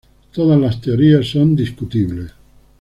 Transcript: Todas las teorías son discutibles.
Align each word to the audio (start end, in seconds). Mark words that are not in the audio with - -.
Todas 0.33 0.59
las 0.59 0.81
teorías 0.81 1.27
son 1.27 1.55
discutibles. 1.55 2.31